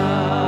Sambil 0.00 0.39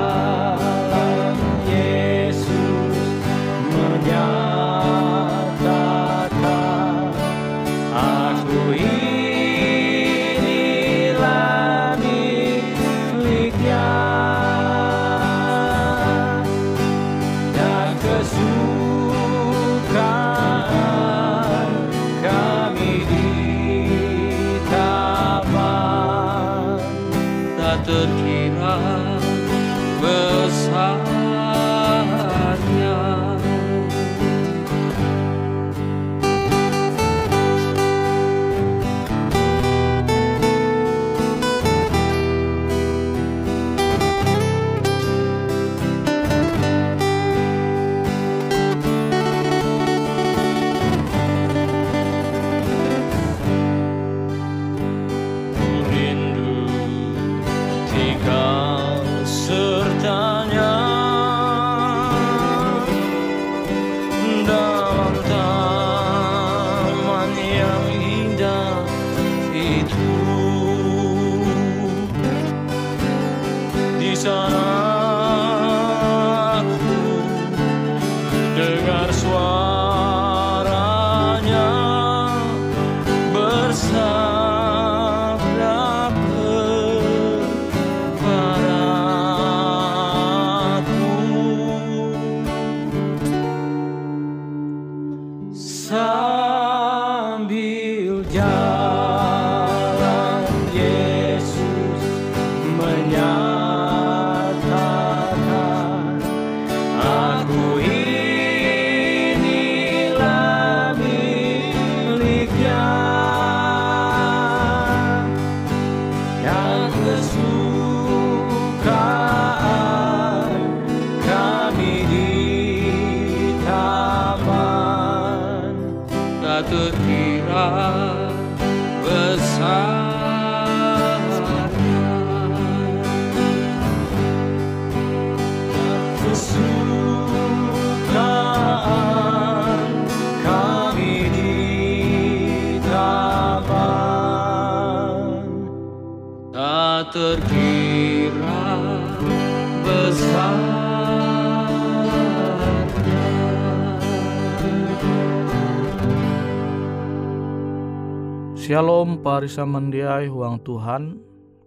Shalom 158.73 159.21
parisa 159.21 159.69
mendiai 159.69 160.33
huang 160.33 160.57
Tuhan 160.57 161.21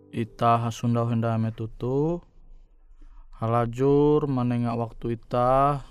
Ita 0.09 0.57
hasundau 0.57 1.05
hendak 1.05 1.37
metutu 1.37 2.17
Halajur 3.37 4.25
menengah 4.25 4.73
waktu 4.73 5.13
ita 5.13 5.85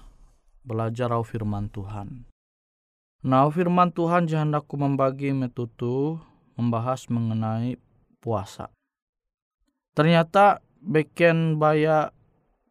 belajar 0.66 1.14
au 1.14 1.22
firman 1.22 1.70
Tuhan. 1.70 2.26
Nah 3.22 3.46
firman 3.46 3.94
Tuhan 3.94 4.26
jahandaku 4.26 4.74
membagi 4.74 5.30
metutu 5.30 6.18
membahas 6.58 7.06
mengenai 7.06 7.78
puasa. 8.18 8.74
Ternyata 9.94 10.66
beken 10.82 11.62
baya 11.62 12.10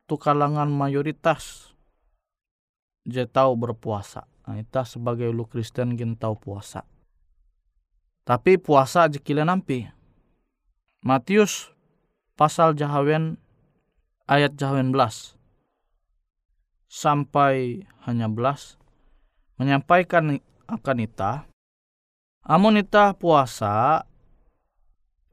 tu 0.04 0.20
kalangan 0.20 0.68
mayoritas 0.68 1.72
je 3.08 3.24
tahu 3.24 3.56
berpuasa. 3.56 4.28
Nah, 4.44 4.60
sebagai 4.84 5.32
ulu 5.32 5.48
Kristen 5.48 5.96
gin 5.96 6.20
tahu 6.20 6.36
puasa. 6.36 6.84
Tapi 8.24 8.56
puasa 8.56 9.12
jekile 9.12 9.44
nampi. 9.44 9.88
Matius 11.04 11.74
pasal 12.40 12.74
jahawen 12.74 13.38
ayat 14.26 14.56
jahawen 14.56 14.96
belas 14.96 15.36
sampai 16.88 17.84
hanya 18.08 18.32
belas 18.32 18.80
menyampaikan 19.60 20.40
akan 20.66 20.98
ita 21.04 21.46
amun 22.46 22.82
ita 22.82 23.14
puasa 23.14 24.08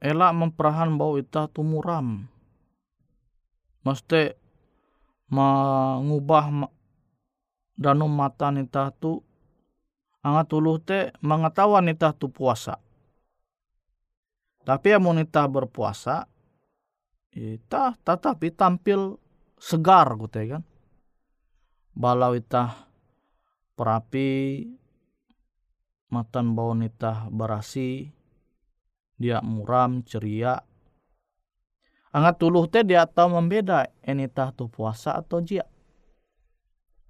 elak 0.01 0.31
memperahan 0.35 0.93
bau 0.97 1.17
ita 1.17 1.49
tumuram 1.49 2.27
mesti 3.81 4.37
mengubah 5.31 6.69
danum 7.79 8.11
mata 8.11 8.53
nita 8.53 8.93
tu 8.99 9.23
angat 10.21 10.53
uluh 10.53 10.77
te 10.77 11.13
mengetahuan 11.21 11.85
nita 11.89 12.13
tu 12.13 12.29
puasa. 12.29 12.77
Tapi 14.61 14.93
amun 14.93 15.25
ita 15.25 15.49
berpuasa 15.49 16.29
ita 17.33 17.97
tetapi 18.05 18.53
tampil 18.53 19.17
segar 19.57 20.13
gitu 20.21 20.37
ya 20.37 20.47
kan. 20.57 20.63
Balau 21.97 22.37
ita 22.37 22.87
perapi 23.73 24.63
matan 26.13 26.53
bau 26.53 26.77
nita 26.77 27.25
berasi 27.33 28.13
dia 29.17 29.41
muram 29.41 30.05
ceria. 30.05 30.61
Angat 32.11 32.43
tuluh 32.43 32.67
teh 32.67 32.83
dia 32.83 33.07
tahu 33.07 33.39
membeda 33.39 33.87
enita 34.03 34.51
tu 34.51 34.67
puasa 34.67 35.15
atau 35.15 35.39
jia 35.39 35.63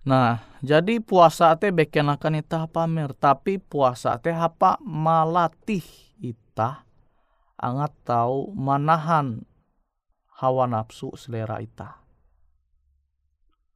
Nah, 0.02 0.42
jadi 0.66 0.98
puasa 0.98 1.54
teh 1.62 1.70
beken 1.70 2.10
akan 2.10 2.42
ita 2.42 2.66
pamer, 2.66 3.14
tapi 3.14 3.62
puasa 3.62 4.18
teh 4.18 4.34
apa 4.34 4.82
malatih 4.82 5.86
ita 6.18 6.82
angat 7.62 7.94
tahu 8.02 8.50
manahan 8.58 9.46
hawa 10.42 10.66
nafsu 10.66 11.14
selera 11.14 11.62
ita. 11.62 12.02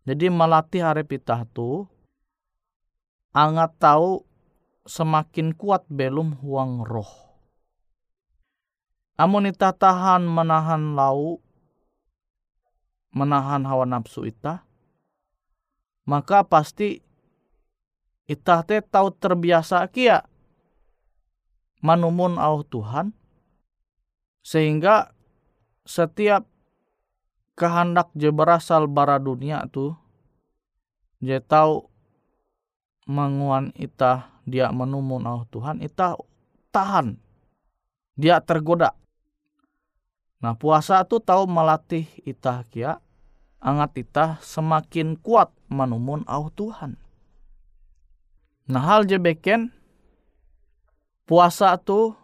Jadi 0.09 0.33
melatih 0.33 0.81
harap 0.81 1.13
ita 1.13 1.45
tu 1.53 1.85
angat 3.29 3.77
tahu 3.77 4.25
semakin 4.89 5.53
kuat 5.53 5.85
belum 5.85 6.41
huang 6.41 6.81
roh. 6.81 7.37
Amun 9.21 9.45
ita 9.45 9.69
tahan 9.77 10.25
menahan 10.25 10.97
lau, 10.97 11.37
menahan 13.13 13.61
hawa 13.63 13.85
nafsu 13.85 14.25
ita, 14.25 14.64
maka 16.05 16.45
pasti 16.45 17.01
ita 18.25 18.61
teh 18.65 18.81
tahu 18.81 19.13
terbiasa 19.13 19.85
kia. 19.89 20.25
Manumun 21.85 22.41
au 22.41 22.65
Tuhan 22.65 23.13
sehingga 24.41 25.13
setiap 25.85 26.49
kehendak 27.53 28.09
je 28.17 28.33
berasal 28.33 28.89
bara 28.89 29.21
dunia 29.21 29.69
tu 29.69 29.93
je 31.21 31.37
tahu 31.37 31.85
menguan 33.05 33.69
ita 33.77 34.33
dia 34.49 34.73
menumun 34.73 35.29
au 35.29 35.45
Tuhan 35.53 35.77
ita 35.85 36.17
tahan 36.73 37.21
dia 38.17 38.41
tergoda. 38.41 38.97
Nah 40.41 40.57
puasa 40.57 41.05
tu 41.05 41.21
tahu 41.21 41.45
melatih 41.45 42.09
ita 42.25 42.65
kia 42.73 42.97
angat 43.59 43.91
ita 43.99 44.25
semakin 44.39 45.19
kuat 45.19 45.51
menumun 45.71 46.23
au 46.25 46.47
Tuhan 46.51 46.99
nah 48.65 48.81
hal 48.81 49.05
je 49.05 49.19
beken 49.19 49.69
puasa 51.29 51.75
tu 51.77 52.15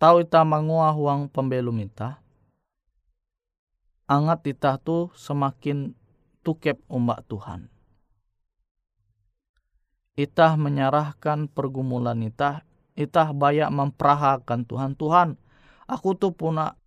tahu 0.00 0.24
ita 0.24 0.42
mangua 0.42 0.90
huang 0.92 1.30
pembelum 1.30 1.78
ita 1.82 2.24
angat 4.04 4.44
ita 4.52 4.76
tu 4.76 5.08
semakin 5.16 5.96
tukep 6.44 6.78
umbak 6.92 7.24
Tuhan. 7.26 7.72
Itah 10.14 10.54
menyerahkan 10.54 11.50
pergumulan 11.50 12.22
itah, 12.22 12.62
itah 12.94 13.34
banyak 13.34 13.66
memperahakan 13.72 14.62
Tuhan. 14.62 14.94
Tuhan, 14.94 15.28
aku 15.90 16.14
tuh 16.14 16.30
puna 16.30 16.78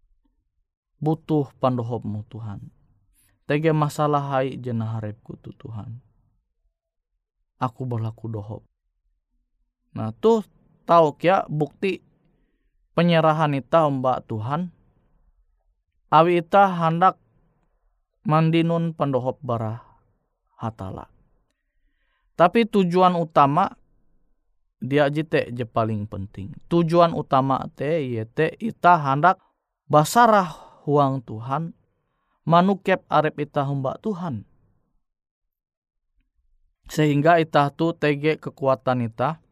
butuh 0.97 1.49
pandohopmu 1.61 2.25
Tuhan. 2.29 2.73
Tege 3.47 3.71
masalah 3.71 4.21
hai 4.37 4.59
jenah 4.59 4.99
tuh 5.23 5.55
Tuhan. 5.55 6.03
Aku 7.57 7.87
berlaku 7.87 8.27
dohop. 8.27 8.61
Nah 9.95 10.11
tuh 10.19 10.43
tahu 10.83 11.15
kia 11.15 11.47
bukti 11.47 12.03
penyerahan 12.93 13.55
ita 13.55 13.87
mbak 13.87 14.27
Tuhan. 14.27 14.69
Awi 16.11 16.43
ita 16.43 16.67
hendak 16.69 17.15
mandinun 18.27 18.91
pandohop 18.91 19.39
bara 19.39 19.79
hatala. 20.59 21.07
Tapi 22.37 22.67
tujuan 22.69 23.17
utama 23.17 23.73
dia 24.77 25.09
jite 25.09 25.49
je 25.55 25.65
paling 25.65 26.05
penting. 26.05 26.53
Tujuan 26.69 27.15
utama 27.15 27.65
te 27.73 28.03
yete 28.05 28.53
ita 28.61 28.99
hendak 29.01 29.41
basarah 29.89 30.66
huang 30.87 31.19
Tuhan 31.19 31.75
manukep 32.47 33.03
arep 33.11 33.43
ita 33.43 33.67
hamba 33.67 33.99
Tuhan. 33.99 34.47
Sehingga 36.87 37.43
ita 37.43 37.67
tu 37.75 37.91
tege 37.91 38.39
kekuatan 38.39 39.11
ita 39.11 39.43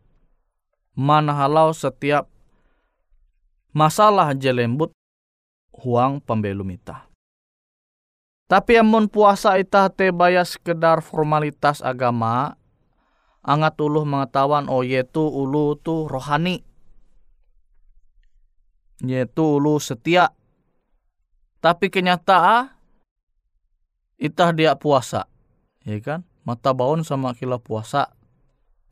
manahalau 0.95 1.75
setiap 1.75 2.31
masalah 3.75 4.31
jelembut 4.31 4.95
huang 5.75 6.23
pembelum 6.23 6.71
ita. 6.71 7.11
Tapi 8.47 8.79
amun 8.79 9.11
puasa 9.11 9.59
ita 9.59 9.91
te 9.91 10.15
baya 10.15 10.47
sekedar 10.47 11.03
formalitas 11.03 11.83
agama, 11.83 12.55
angat 13.43 13.75
uluh 13.83 14.07
mengetahuan 14.07 14.71
oh 14.71 14.85
yaitu 14.85 15.19
ulu 15.19 15.75
tu 15.75 16.07
rohani. 16.07 16.63
Yaitu 19.03 19.59
ulu 19.59 19.81
setia. 19.83 20.31
Tapi 21.65 21.89
kenyataan 21.89 22.69
itah 24.21 24.53
dia 24.53 24.77
puasa. 24.77 25.25
Ya 25.81 25.97
kan? 25.97 26.21
Mata 26.45 26.77
baun 26.77 27.01
sama 27.01 27.33
kila 27.33 27.57
puasa. 27.57 28.13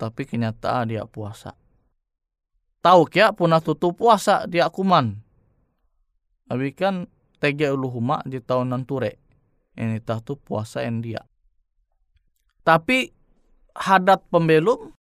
Tapi 0.02 0.26
kenyataan 0.26 0.90
dia 0.90 1.06
puasa. 1.06 1.54
Tahu 2.82 3.06
kia 3.14 3.30
punah 3.30 3.62
tutup 3.62 4.02
puasa 4.02 4.50
dia 4.50 4.74
kuman. 4.74 5.22
Abi 6.50 6.74
kan 6.74 7.06
ulu 7.46 7.94
huma 7.94 8.26
di 8.26 8.42
tahun 8.42 8.74
nanture. 8.74 9.22
Ini 9.78 10.02
tah 10.02 10.18
tu 10.26 10.34
puasa 10.34 10.82
en 10.82 11.06
dia. 11.06 11.22
Tapi 12.66 13.06
hadat 13.78 14.26
pembelum 14.34 14.98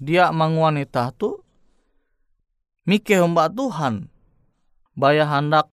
dia 0.00 0.32
manguanita 0.32 1.12
tu 1.12 1.44
mike 2.88 3.20
hamba 3.20 3.52
Tuhan 3.52 4.08
baya 4.96 5.28
hendak 5.28 5.75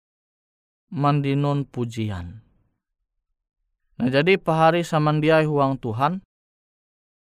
mandinun 0.93 1.67
pujian. 1.67 2.43
Nah 3.97 4.09
jadi 4.13 4.37
pahari 4.37 4.85
samandiai 4.85 5.45
huang 5.49 5.81
Tuhan 5.81 6.21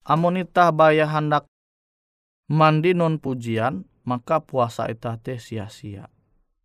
amonita 0.05 0.73
baya 0.73 1.05
hendak 1.09 1.45
mandi 2.49 2.97
non 2.97 3.21
pujian 3.21 3.85
maka 4.05 4.41
puasa 4.41 4.89
ita 4.89 5.17
te 5.21 5.41
sia-sia 5.41 6.09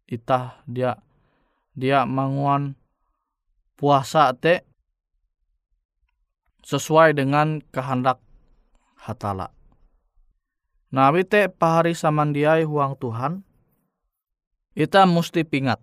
ita 0.07 0.63
dia 0.67 0.99
dia 1.75 2.03
manguan 2.03 2.75
puasa 3.79 4.31
te 4.35 4.67
sesuai 6.69 7.15
dengan 7.15 7.63
kehendak 7.71 8.19
hatala. 8.99 9.49
Nah, 10.93 11.09
te 11.25 11.49
pahari 11.49 11.93
samandiai 11.97 12.65
huang 12.65 12.97
Tuhan, 12.97 13.45
kita 14.77 15.05
mesti 15.09 15.41
pingat. 15.45 15.81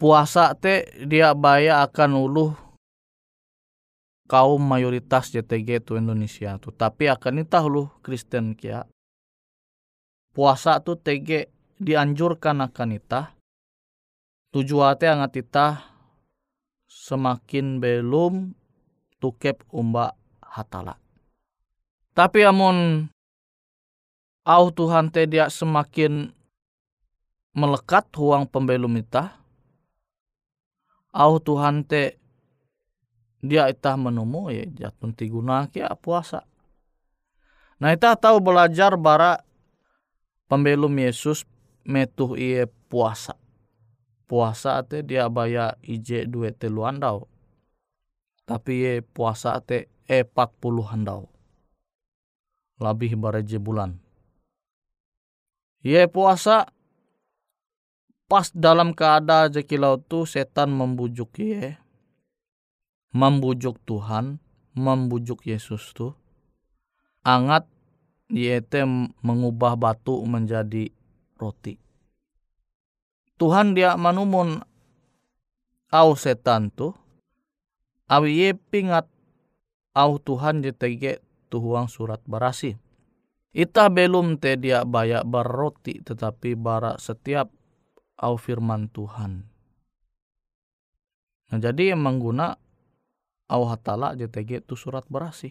Puasa 0.00 0.56
te 0.56 0.88
dia 1.04 1.36
baya 1.36 1.84
akan 1.84 2.10
uluh 2.16 2.56
kaum 4.24 4.62
mayoritas 4.64 5.28
JTG 5.28 5.84
tu 5.84 6.00
Indonesia 6.00 6.56
tu. 6.56 6.72
Tapi 6.72 7.12
akan 7.12 7.44
itah 7.44 7.68
uluh 7.68 7.92
Kristen 8.00 8.56
kia. 8.56 8.88
Puasa 10.32 10.80
tu 10.80 10.96
TG 10.96 11.52
dianjurkan 11.76 12.64
akan 12.64 12.96
itah. 12.96 13.36
Tujuannya 14.56 15.20
angat 15.20 15.36
itah 15.36 15.74
semakin 16.88 17.82
belum 17.82 18.56
tukep 19.20 19.68
umba 19.68 20.16
hatala. 20.40 20.96
Tapi 22.16 22.40
amun 22.48 23.04
au 24.48 24.64
Tuhan 24.72 25.12
te 25.12 25.28
dia 25.28 25.52
semakin 25.52 26.32
melekat 27.52 28.08
huang 28.16 28.48
pembelum 28.48 28.96
itah. 28.96 29.39
Au 31.10 31.42
Tuhan 31.42 31.82
te 31.86 32.18
dia 33.40 33.66
itah 33.66 33.96
menemu 33.98 34.52
ya 34.52 34.64
jatun 34.70 35.16
tiguna 35.16 35.66
kia 35.72 35.90
puasa. 35.98 36.46
Nah 37.80 37.90
itah 37.90 38.14
tahu 38.14 38.38
belajar 38.38 38.94
bara 38.94 39.42
pembelum 40.46 40.92
Yesus 40.94 41.48
metuh 41.82 42.38
iye 42.38 42.70
puasa. 42.86 43.34
Puasa 44.30 44.78
te 44.86 45.02
dia 45.02 45.26
baya 45.26 45.74
ije 45.82 46.28
duet 46.30 46.60
teluan 46.62 47.02
dau 47.02 47.30
tapi 48.50 48.82
ye 48.82 48.92
puasa 48.98 49.62
te 49.62 49.86
e 50.10 50.26
40 50.26 50.90
handau. 50.90 51.30
Lebih 52.82 53.14
bareje 53.14 53.62
bulan. 53.62 53.94
Ye 55.86 56.10
puasa 56.10 56.66
pas 58.30 58.46
dalam 58.54 58.94
keadaan 58.94 59.50
jekilau 59.50 59.98
tu 59.98 60.22
setan 60.22 60.70
membujuk 60.70 61.34
ye. 61.42 61.74
Membujuk 63.10 63.82
Tuhan, 63.82 64.38
membujuk 64.78 65.42
Yesus 65.50 65.90
tu. 65.90 66.14
Angat 67.26 67.66
te 68.70 68.80
mengubah 69.26 69.74
batu 69.74 70.22
menjadi 70.22 70.94
roti. 71.34 71.74
Tuhan 73.34 73.74
dia 73.74 73.98
manumun 73.98 74.62
au 75.90 76.10
setan 76.14 76.70
tu 76.70 76.94
awi 78.06 78.30
ye 78.46 78.48
pingat 78.54 79.10
au 79.90 80.22
Tuhan 80.22 80.62
jetege 80.62 81.18
tuhuang 81.50 81.90
surat 81.90 82.22
barasi. 82.22 82.78
Ita 83.50 83.90
belum 83.90 84.38
te 84.38 84.54
dia 84.54 84.86
baya 84.86 85.26
berroti 85.26 85.98
tetapi 85.98 86.54
bara 86.54 86.94
setiap 87.02 87.50
au 88.20 88.36
firman 88.36 88.92
Tuhan. 88.92 89.48
Nah 91.50 91.58
jadi 91.58 91.96
yang 91.96 92.04
mengguna 92.04 92.54
au 93.50 93.66
hatala 93.66 94.14
jetege 94.14 94.62
tu 94.62 94.78
surat 94.78 95.02
berasi. 95.10 95.50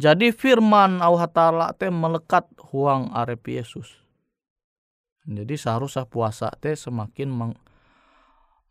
Jadi 0.00 0.32
firman 0.32 1.04
au 1.04 1.20
hatala 1.20 1.76
te 1.76 1.92
melekat 1.92 2.48
huang 2.72 3.12
arep 3.12 3.44
Yesus. 3.52 4.00
Jadi 5.28 5.54
seharusnya 5.54 6.08
puasa 6.08 6.48
te 6.58 6.72
semakin 6.74 7.30
meng, 7.30 7.52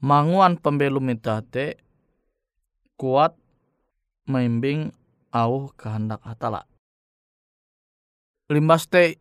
manguan 0.01 0.57
pembelum 0.57 1.13
ita 1.13 1.45
te 1.45 1.77
kuat 2.97 3.37
membimbing 4.25 4.91
au 5.31 5.69
kehendak 5.77 6.19
hatala. 6.25 6.65
Limbas 8.51 8.89
te 8.89 9.20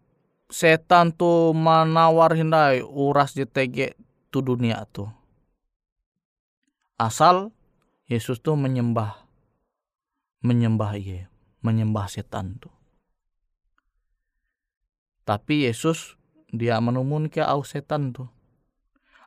setan 0.51 1.15
tu 1.15 1.55
manawar 1.55 2.35
hindai 2.35 2.83
uras 2.83 3.33
JTG 3.33 3.95
tu 4.29 4.43
dunia 4.43 4.85
tu. 4.91 5.07
Asal 7.01 7.55
Yesus 8.11 8.43
tu 8.43 8.53
menyembah 8.59 9.31
menyembah 10.41 10.97
ia, 10.97 11.29
menyembah 11.61 12.09
setan 12.09 12.57
tu. 12.61 12.69
Tapi 15.29 15.69
Yesus 15.69 16.19
dia 16.51 16.81
menumun 16.83 17.31
ke 17.31 17.45
au 17.45 17.63
setan 17.63 18.11
tu. 18.11 18.27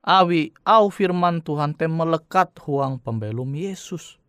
Awi 0.03 0.51
au 0.67 0.91
firman 0.91 1.39
Tuhan 1.39 1.79
te 1.79 1.87
melekat 1.87 2.59
huang 2.67 2.99
pembelum 2.99 3.55
Yesus. 3.55 4.19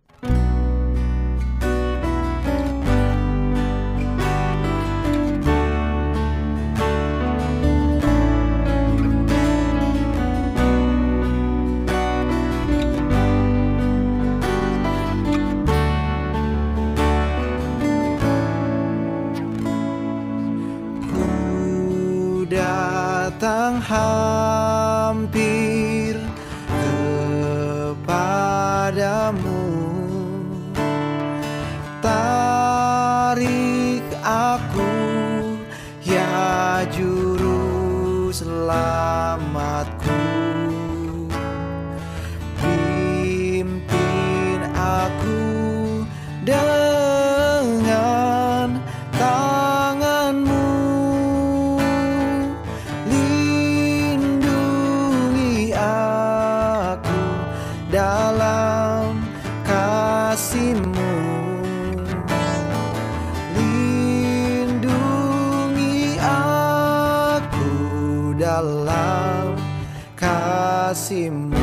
see 71.04 71.53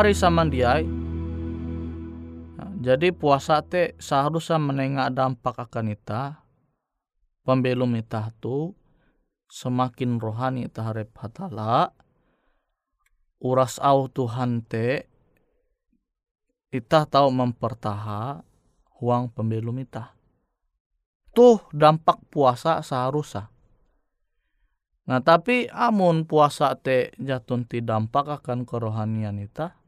pahari 0.00 0.16
samandiai 0.16 0.88
nah, 2.56 2.72
jadi 2.80 3.12
puasa 3.12 3.60
te 3.60 3.92
seharusnya 4.00 4.56
menengah 4.56 5.12
dampak 5.12 5.68
akan 5.68 5.92
ita 5.92 6.40
pembelum 7.44 7.92
ita 8.00 8.32
tu 8.40 8.72
semakin 9.52 10.16
rohani 10.16 10.72
ita 10.72 10.88
harap 10.88 11.12
hatala 11.20 11.92
uras 13.44 13.76
au 13.76 14.08
Tuhan 14.08 14.64
te 14.64 15.04
ita 16.72 17.04
tahu 17.04 17.28
mempertaha 17.28 18.40
huang 19.04 19.28
pembelum 19.28 19.84
ita. 19.84 20.16
Tuh 21.36 21.60
dampak 21.76 22.24
puasa 22.32 22.80
seharusnya. 22.80 23.52
Nah 25.12 25.20
tapi 25.20 25.68
amun 25.68 26.24
puasa 26.24 26.72
te 26.72 27.12
jatun 27.20 27.68
ti 27.68 27.84
dampak 27.84 28.40
akan 28.40 28.64
kerohanian 28.64 29.36
ita 29.36 29.79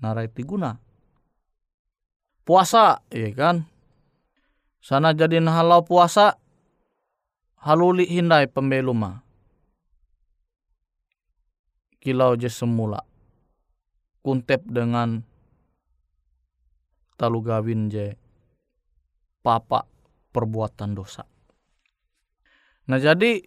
narai 0.00 0.28
ti 0.28 0.42
guna. 0.44 0.76
Puasa, 2.46 3.02
iya 3.10 3.34
kan? 3.34 3.66
Sana 4.78 5.10
jadi 5.10 5.42
halau 5.42 5.82
puasa 5.82 6.38
haluli 7.58 8.06
hindai 8.06 8.46
pembeluma. 8.46 9.26
Kilau 11.98 12.38
je 12.38 12.46
semula. 12.46 13.02
Kuntep 14.22 14.62
dengan 14.70 15.26
talu 17.18 17.42
gawin 17.42 17.90
je 17.90 18.14
papa 19.42 19.90
perbuatan 20.30 20.94
dosa. 20.94 21.26
Nah 22.86 23.02
jadi 23.02 23.42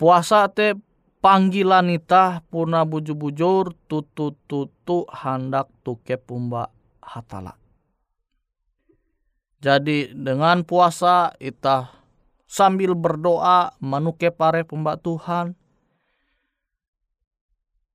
puasa 0.00 0.48
te 0.48 0.72
panggilan 1.20 1.92
ita 1.92 2.40
puna 2.48 2.88
bujur-bujur 2.88 3.76
tutu-tutu 3.86 5.04
hendak 5.12 5.68
tuke 5.84 6.16
pumba 6.16 6.72
hatala. 7.04 7.56
Jadi 9.60 10.16
dengan 10.16 10.64
puasa 10.64 11.36
ita 11.36 11.92
sambil 12.48 12.96
berdoa 12.96 13.76
manuke 13.84 14.32
pare 14.32 14.64
pumba 14.64 14.96
Tuhan 14.96 15.52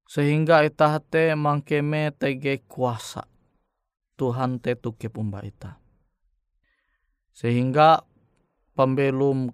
sehingga 0.05 0.61
ita 0.61 1.01
te 1.01 1.33
mangkeme 1.33 2.13
tege 2.13 2.61
kuasa 2.69 3.25
Tuhan 4.15 4.61
te 4.61 4.77
tuke 4.77 5.09
pumba 5.09 5.41
ita. 5.41 5.81
Sehingga 7.35 7.99
pembelum 8.77 9.51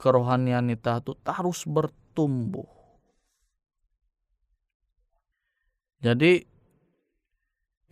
kerohanian 0.00 0.72
kita 0.72 1.04
itu 1.04 1.12
terus 1.20 1.68
bertumbuh. 1.68 2.79
Jadi 6.00 6.48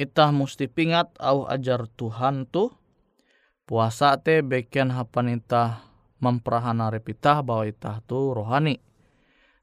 kita 0.01 0.33
mesti 0.33 0.65
pingat 0.71 1.13
au 1.21 1.45
ajar 1.45 1.85
Tuhan 1.93 2.49
tu 2.49 2.73
puasa 3.69 4.17
te 4.17 4.41
beken 4.41 4.95
hapan 4.95 5.37
ita 5.37 5.85
memperahana 6.23 6.89
repita 6.89 7.45
bahwa 7.45 7.69
ita 7.69 8.01
tu 8.09 8.33
rohani. 8.33 8.81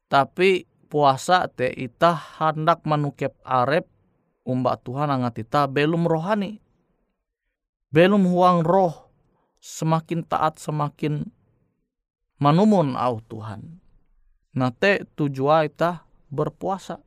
Tapi 0.06 0.70
puasa 0.92 1.50
te 1.50 1.74
ita 1.74 2.14
hendak 2.38 2.86
menukep 2.86 3.34
arep 3.42 3.90
umbak 4.46 4.86
Tuhan 4.86 5.10
angat 5.10 5.42
ita 5.42 5.66
belum 5.66 6.06
rohani. 6.06 6.62
Belum 7.90 8.28
huang 8.30 8.62
roh 8.62 9.10
semakin 9.58 10.22
taat 10.22 10.62
semakin 10.62 11.26
manumun 12.38 12.94
au 12.94 13.24
Tuhan. 13.26 13.82
Nate 14.54 15.10
tujuan 15.18 15.68
ita 15.68 16.06
berpuasa. 16.30 17.05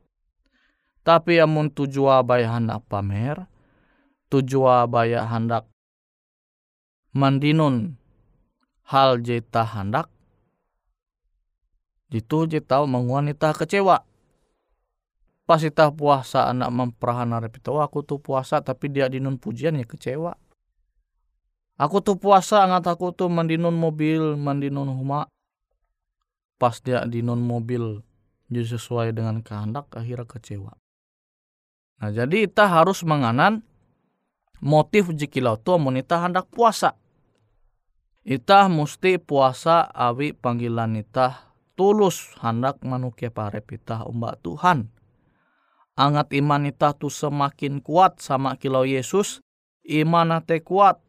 Tapi 1.09 1.41
amun 1.41 1.73
tujuan 1.73 2.21
baya 2.21 2.53
hendak 2.53 2.85
pamer, 2.85 3.49
tujuan 4.29 4.85
baya 4.85 5.25
hendak 5.25 5.65
mandinun 7.17 7.97
hal 8.85 9.17
jeta 9.17 9.65
hendak, 9.65 10.05
itu 12.13 12.45
jeta 12.45 12.85
menguan 12.85 13.25
ita 13.25 13.57
kecewa. 13.57 14.05
Pas 15.49 15.65
ita 15.65 15.89
puasa 15.89 16.45
anak 16.45 16.69
memperahana 16.69 17.41
repito, 17.41 17.81
aku 17.81 18.05
tuh 18.05 18.21
puasa 18.21 18.61
tapi 18.61 18.93
dia 18.93 19.09
dinun 19.09 19.41
pujian 19.41 19.81
ya 19.81 19.89
kecewa. 19.89 20.37
Aku 21.81 22.05
tuh 22.05 22.21
puasa 22.21 22.61
angat 22.61 22.85
aku 22.85 23.17
tuh 23.17 23.33
mandinun 23.33 23.73
mobil, 23.73 24.37
mandinun 24.37 24.93
huma, 24.93 25.25
pas 26.61 26.77
dia 26.85 27.01
di 27.09 27.25
non 27.25 27.41
mobil 27.41 28.05
jadi 28.53 28.77
sesuai 28.77 29.09
dengan 29.17 29.41
kehendak 29.41 29.89
akhirnya 29.97 30.29
kecewa. 30.29 30.77
Nah 31.99 32.11
jadi 32.15 32.47
kita 32.47 32.67
harus 32.67 33.03
menganan 33.03 33.63
motif 34.63 35.11
jikilau 35.11 35.59
tu 35.59 35.75
monita 35.75 36.19
hendak 36.23 36.47
puasa. 36.47 36.95
Ita 38.23 38.67
mesti 38.67 39.19
puasa 39.19 39.87
awi 39.91 40.35
panggilan 40.35 40.99
ita 40.99 41.55
tulus 41.79 42.35
hendak 42.43 42.83
manukia 42.83 43.31
pare 43.31 43.63
pita 43.63 44.03
umbak 44.03 44.43
Tuhan. 44.43 44.91
Angat 45.99 46.31
iman 46.31 46.67
ita 46.67 46.95
tu 46.95 47.11
semakin 47.11 47.83
kuat 47.83 48.23
sama 48.23 48.55
kilau 48.55 48.87
Yesus, 48.87 49.43
iman 49.83 50.39
te 50.43 50.63
kuat. 50.63 50.99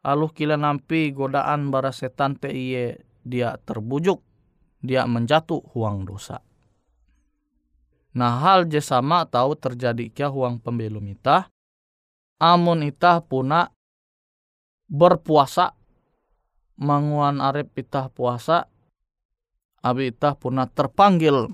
Aluh 0.00 0.32
kila 0.32 0.56
nampi 0.56 1.12
godaan 1.12 1.68
bara 1.68 1.92
setan 1.92 2.32
te 2.40 2.48
iye 2.48 3.04
dia 3.20 3.60
terbujuk 3.60 4.24
dia 4.80 5.04
menjatuh 5.04 5.60
huang 5.76 6.08
dosa. 6.08 6.40
Nah 8.10 8.42
hal 8.42 8.66
je 8.66 8.82
sama 8.82 9.22
tahu 9.26 9.54
terjadi 9.54 10.10
kia 10.10 10.26
huang 10.26 10.58
pembelum 10.58 11.06
ita. 11.06 11.46
Amun 12.40 12.82
ita 12.82 13.20
puna 13.20 13.68
berpuasa 14.90 15.76
manguan 16.80 17.38
arep 17.38 17.70
ita 17.76 18.08
puasa 18.08 18.64
abi 19.84 20.10
ita 20.10 20.34
puna 20.34 20.64
terpanggil 20.66 21.52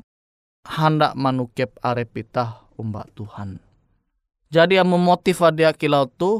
hendak 0.64 1.12
manukep 1.18 1.74
arep 1.82 2.10
ita 2.16 2.64
umbak 2.78 3.10
Tuhan. 3.18 3.58
Jadi 4.46 4.78
yang 4.78 4.88
memotiv 4.88 5.42
dia 5.58 5.74
kilau 5.74 6.06
tu 6.06 6.38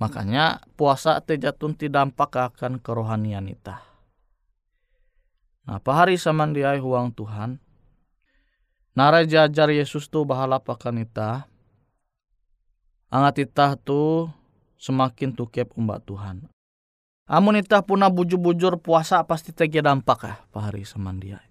makanya 0.00 0.64
puasa 0.76 1.20
te 1.20 1.36
jatun 1.36 1.76
ti 1.76 1.92
dampak 1.92 2.32
akan 2.32 2.80
kerohanian 2.80 3.48
ita. 3.52 3.84
Nah, 5.66 5.82
pahari 5.82 6.14
samandiai 6.16 6.78
huang 6.78 7.10
Tuhan. 7.12 7.58
Nara 8.96 9.28
jajar 9.28 9.68
Yesus 9.68 10.08
tu 10.08 10.24
bahala 10.24 10.56
pakan 10.56 11.04
ita. 11.04 11.44
Angat 13.12 13.44
ita 13.44 13.76
tu 13.76 14.24
semakin 14.80 15.36
tukep 15.36 15.68
umbat 15.76 16.00
Tuhan. 16.08 16.48
Amun 17.28 17.60
ita 17.60 17.84
puna 17.84 18.08
bujur-bujur 18.08 18.80
puasa 18.80 19.20
pasti 19.28 19.52
tegi 19.52 19.84
dampak 19.84 20.20
ya 20.24 20.34
pahari 20.48 20.88
samandiai. 20.88 21.44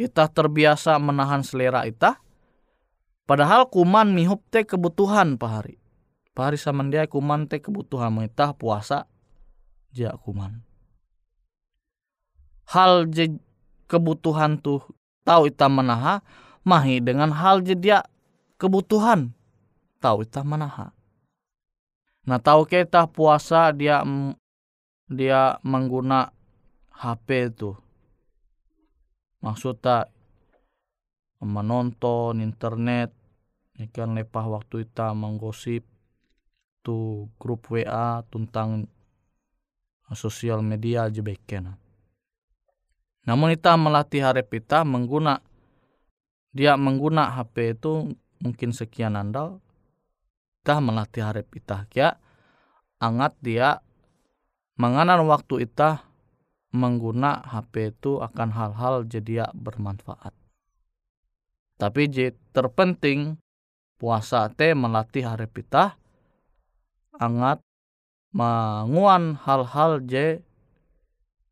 Ita 0.00 0.32
terbiasa 0.32 0.96
menahan 0.96 1.44
selera 1.44 1.84
ita. 1.84 2.16
Padahal 3.28 3.68
kuman 3.68 4.16
mihup 4.16 4.40
te 4.48 4.64
kebutuhan 4.64 5.36
pahari. 5.36 5.76
Pahari 6.32 6.56
samandiai 6.56 7.04
kuman 7.04 7.52
te 7.52 7.60
kebutuhan 7.60 8.16
ita 8.24 8.56
puasa 8.56 9.04
jia 9.92 10.16
kuman. 10.16 10.64
Hal 12.72 13.12
je 13.12 13.36
kebutuhan 13.84 14.56
tuh 14.56 14.80
tahu 15.28 15.52
ita 15.52 15.68
menaha 15.68 16.24
mahi 16.68 17.00
dengan 17.00 17.32
hal 17.32 17.64
jadi 17.64 18.04
kebutuhan 18.60 19.32
tahu 20.04 20.28
ita 20.28 20.44
menaha. 20.44 20.92
Nah 22.28 22.36
tahu 22.36 22.68
kita 22.68 23.08
puasa 23.08 23.72
dia 23.72 24.04
dia 25.08 25.56
mengguna 25.64 26.28
HP 26.92 27.56
itu. 27.56 27.72
Maksudnya 29.40 30.12
menonton 31.40 32.44
internet 32.44 33.14
ikan 33.88 34.12
lepah 34.12 34.58
waktu 34.58 34.84
kita 34.84 35.14
menggosip 35.14 35.86
tu 36.82 37.30
grup 37.38 37.70
WA 37.70 38.20
tentang 38.28 38.90
sosial 40.12 40.60
media 40.60 41.08
baiknya. 41.08 41.78
Namun 43.24 43.54
kita 43.54 43.76
melatih 43.76 44.24
harap 44.24 44.48
kita 44.50 44.82
mengguna 44.82 45.38
dia 46.58 46.74
mengguna 46.74 47.38
HP 47.38 47.78
itu 47.78 48.18
mungkin 48.42 48.74
sekian 48.74 49.14
anda 49.14 49.62
kita 50.66 50.82
melatih 50.82 51.22
harap 51.22 51.46
kita 51.54 51.86
ya 51.94 52.18
angat 52.98 53.38
dia 53.38 53.78
menganan 54.74 55.22
waktu 55.30 55.70
kita 55.70 56.02
mengguna 56.74 57.46
HP 57.46 57.94
itu 57.96 58.20
akan 58.20 58.48
hal-hal 58.52 59.06
jadi 59.08 59.46
ya 59.46 59.46
bermanfaat. 59.54 60.34
Tapi 61.78 62.10
je 62.10 62.34
terpenting 62.50 63.38
puasa 63.96 64.50
te 64.50 64.74
melatih 64.74 65.24
harap 65.24 65.54
kita 65.54 65.94
angat 67.16 67.62
menguan 68.34 69.38
hal-hal 69.38 70.02
je 70.04 70.42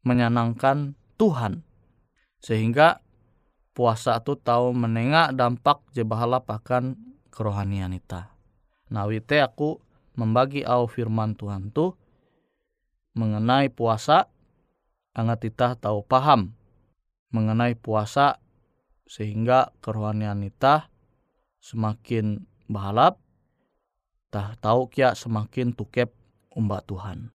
menyenangkan 0.03 0.99
Tuhan. 1.17 1.63
Sehingga 2.43 3.06
puasa 3.77 4.17
itu 4.17 4.33
tahu 4.41 4.73
menengak 4.73 5.37
dampak 5.37 5.85
je 5.93 6.01
bahala 6.01 6.41
pakan 6.41 6.97
kerohanian 7.29 7.93
ita. 7.93 8.33
Nah 8.89 9.05
wite 9.05 9.45
aku 9.45 9.77
membagi 10.17 10.65
au 10.65 10.89
firman 10.89 11.37
Tuhan 11.37 11.69
tuh 11.69 11.93
mengenai 13.13 13.69
puasa 13.69 14.33
angat 15.13 15.45
kita 15.45 15.77
tahu 15.77 16.01
paham 16.01 16.57
mengenai 17.37 17.77
puasa 17.77 18.41
sehingga 19.05 19.77
kerohanian 19.85 20.41
kita 20.41 20.89
semakin 21.61 22.49
balap 22.73 23.21
tah 24.33 24.57
tahu 24.57 24.89
kia 24.89 25.13
semakin 25.13 25.77
tukep 25.77 26.17
umba 26.57 26.81
Tuhan. 26.81 27.36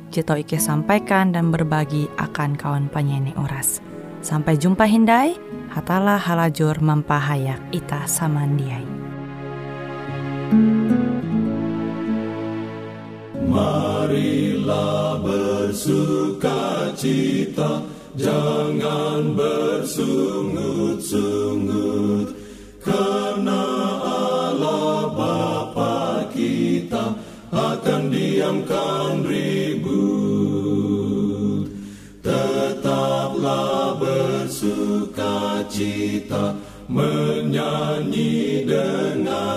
je 0.11 0.19
tau 0.21 0.35
Ike 0.35 0.59
sampaikan 0.59 1.31
dan 1.31 1.55
berbagi 1.55 2.11
akan 2.19 2.59
kawan 2.59 2.91
penyanyi 2.91 3.31
Uras. 3.39 3.79
Sampai 4.21 4.53
jumpa 4.59 4.85
Hindai, 4.85 5.33
hatalah 5.71 6.19
halajur 6.19 6.83
mempahayak 6.83 7.63
ita 7.71 8.03
samandiai. 8.05 8.83
Marilah 13.51 15.19
bersuka 15.23 16.91
cita, 16.93 17.81
jangan 18.13 19.33
bersungut-sungut, 19.33 22.29
karena 22.83 23.63
Allah 24.05 25.09
Bapa 25.11 26.23
kita 26.31 27.15
akan 27.51 28.07
diamkan 28.07 29.27
menyanyi 36.91 38.67
dengan 38.67 39.50